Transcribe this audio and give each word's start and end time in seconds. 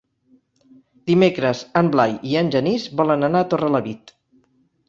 Dimecres 1.11 1.61
en 1.83 1.93
Blai 1.97 2.17
i 2.31 2.33
en 2.41 2.49
Genís 2.57 2.89
volen 3.03 3.29
anar 3.29 3.43
a 3.47 3.49
Torrelavit. 3.53 4.19